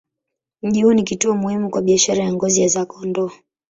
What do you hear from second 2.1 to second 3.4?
ya ngozi za kondoo.